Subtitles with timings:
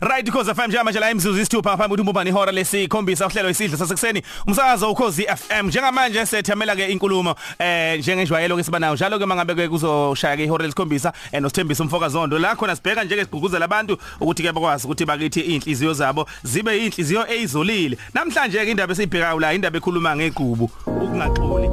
[0.00, 4.22] right because FM njengamanje la imzuzu isithupha ngaphambi ukuthi umbani ihora lesikhombisa uhlelo isidlo sasekuseni.
[4.46, 9.54] Umsakazo ukhozi FM njengamanje sethamela ke inkulumo eh njengenjwayelo ke siba nayo njalo ke mangabe
[9.54, 12.38] ke kuzoshaya ke ihora lesikhombisa eh nosithembisa umfoka zondo.
[12.38, 17.26] La khona sibheka njeke sigqugquzela abantu ukuthi ke bakwazi ukuthi bakithi inhliziyo zabo zibe inhliziyo
[17.32, 21.68] ezolile namhlanje ke indaba esiyibhekayo la indaba ekhuluma ngequbu ukungaxoli.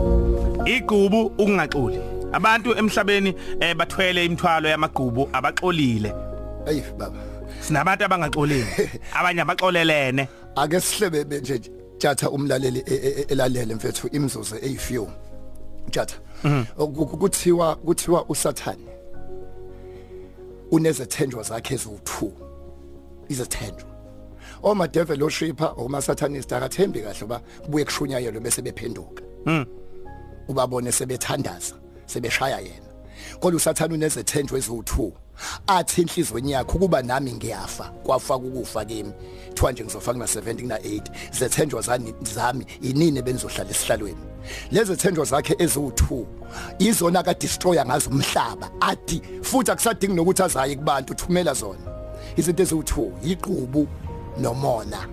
[0.65, 1.99] Iqubu ukungaxoli.
[2.33, 6.13] Abantu emhlabeni eh bathwele imithwalo yamagqubu abaxolile.
[6.65, 7.36] Hey baba.
[7.68, 8.89] Sinabantu abangaxolile
[9.20, 11.60] abanye abaxolelene Ake sihlebe nje
[11.97, 15.07] tjatha umlaleli e- e- e- elalele mfethu imzuzu eyifew.
[15.91, 16.15] Tjatha.
[17.19, 18.88] Kuthiwa kuthiwa uSathane
[20.71, 22.32] unezithenjwa zakhe eziwu2.
[23.29, 23.89] Izithenjwa.
[24.63, 29.24] Oma devil worshipper oma sathanist akathembi kahle ba kubuye kushunyayelwe bese bephenduka.
[29.46, 29.65] Mhm.
[30.47, 32.88] Ubabone sebethandaza, sebeshaya yena.
[33.39, 35.11] Kodwa usathane unezithenjwa eziwu2.
[35.67, 39.11] Athi inhlizweni yakhe ukuba nami ngiyafa kwafa ukufa kimi.
[39.50, 41.02] Kuthiwa nje ngizofa kuna 70 kuna 8
[41.39, 44.17] zethenjwa zami zami inini benzohlala esihlalweni.
[44.71, 46.25] Lezi zethenjwa zakhe eziwu2
[46.80, 48.69] izona ka destroyer ngazo umhlaba.
[48.81, 51.80] Athi futhi akusadingi nokuthi azaye kubantu uthumela zona.
[52.38, 53.88] Izinto eziwu2 iqubu
[54.39, 55.08] nomona.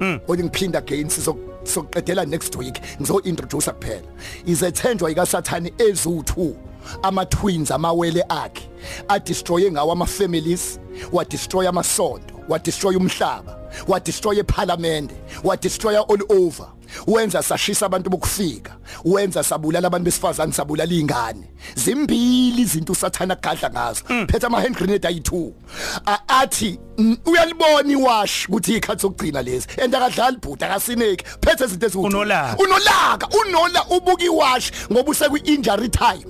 [0.00, 0.20] Mm.
[0.28, 2.80] othi ngiphinda again sizo sokuqedela next week.
[3.00, 4.08] Ngizo introduce kuphela.
[4.46, 6.54] Izethenjwa ikasathani eziwu2
[7.02, 8.68] ama twins amawele akhe.
[9.08, 10.78] A destroy ngawo ama families
[11.12, 15.10] wa destroy amasonto wa destroy umhlaba wa destroy eparliament
[15.44, 16.66] wa destroy all over.
[17.06, 18.76] Wenza sashisa abantu bokufika.
[19.04, 24.04] Wenza sabulala abantu besifazane sabulala ingane zimbili izinto usathana gadla ngazo.
[24.26, 25.52] Phethe ama hand grenade ayi2
[26.28, 29.66] athi "Mm, uyalibona iwash ukuthi ikhathi sokugcina lezi?
[29.82, 31.24] And akadlali bhuta akasineki.
[31.40, 32.56] Phethe izinto eziwu Unolaka.
[32.62, 36.24] unolaka unola ubuka iwash ngoba usekwi injury time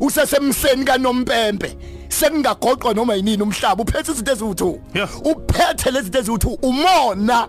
[0.00, 1.76] usesemseni kanompempe.
[2.08, 3.82] Sekungagoqwa noma yinini umhlaba.
[3.82, 5.08] Uphethe izinto eziwu2 Yeah.
[5.26, 7.48] uphethe lezi zinto eziwu2 umona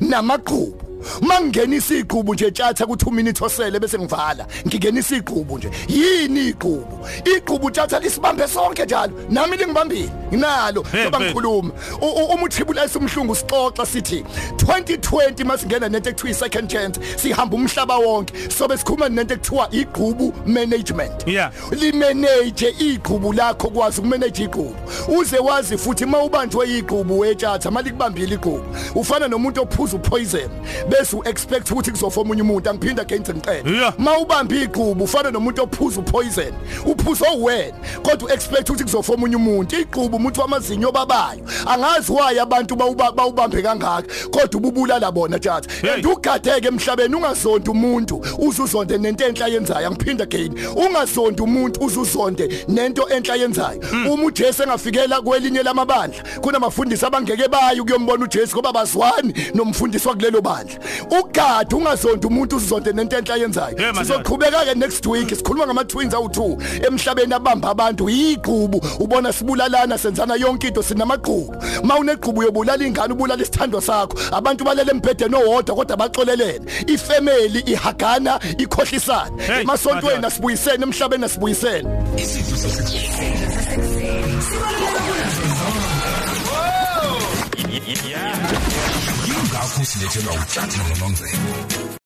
[0.00, 0.79] namaqhubu
[1.20, 4.46] mangingenisa iqhubu nje tjatha ku2 minutes osele bese ngivala.
[4.66, 5.70] Ngingenisa iqhubu nje.
[5.88, 6.98] Yini iqhubu
[7.36, 9.12] iqhubu tjatha lisibambe sonke njalo.
[9.30, 10.82] Nami lingibambile nginalo.
[10.92, 11.26] Hey, ngoba hey.
[11.26, 11.70] ngikhuluma.
[12.02, 14.24] U- u- uma uthibula isumhlungu sixoxa sithi
[14.56, 21.26] 2020 masingena nento ekuthiwa second chance sihamba umhlaba wonke sobe sikhuluma nento ekuthiwa iqhubu management.
[21.26, 21.52] Yeah.
[21.70, 24.74] limanage iqhubu lakho kwazi ukumanage iqhubu
[25.18, 30.50] uze wazi futhi mawubanjwe iqhubu wethatha mali kubambile iqhubu ufana nomuntu ophuza upoison.
[30.90, 33.94] Bese uexpect ukuthi kuzofoma umunye umuntu angiphinda again ngicela Yeah.
[33.98, 36.52] mawubambe iqhubu ufana nomuntu ophuza upoison
[36.86, 39.76] uphuza owena kodwa uexpect ukuthi kuzofoma umunye umuntu.
[39.80, 45.90] Iqhubu umuntu wamazinyo babayo angazi waye abantu bawuba- bawubambe kangaka kodwa ububulala bona tjatha Hey.
[45.94, 50.52] and ugadeke emhlabeni ungazonda umuntu uzuzonde nento enhla yenzayo angiphinda again.
[50.76, 53.80] Ungazonda umuntu uzuzonde nento enhla yenzayo.
[54.12, 60.76] Uma uJesu engafikela kwelinye lamabandla kunamafundisi abangeke bayo kuyombona uJesu ngoba bazwani nomfundisi wakulelo bandla.
[61.20, 64.04] Ugade ungazonda umuntu uzuzonde nento enhla yenzayo Yeah, man.
[64.04, 70.34] sizoqhubeka ke next week sikhuluma ngama twins awu2 emhlabeni abamba abantu iqhubu ubona sibulalana senzana
[70.36, 71.54] yonke into sinamaqhubu
[71.84, 74.18] mawuneqhubu yobulala ingane ubulala isithandwa sakho.
[74.32, 80.24] Abantu balele embhedeni owodwa kodwa baxolelene ifamily ihagana ikhohlisana Hey, emasontweni madod.
[80.24, 81.88] asibuyisene emhlabeni asibuyisene.
[82.16, 83.10] Isidlo sasekuseni
[89.60, 91.90] yingakho silethelwa uthatha nomamvelo